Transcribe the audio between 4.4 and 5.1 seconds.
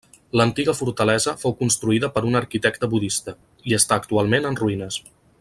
en ruïnes.